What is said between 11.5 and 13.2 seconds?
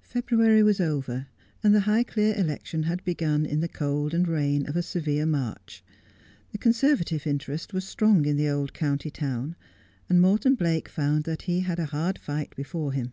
had a hard light before him.